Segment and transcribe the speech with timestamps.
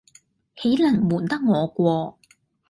[0.55, 2.17] 豈能瞞得我過。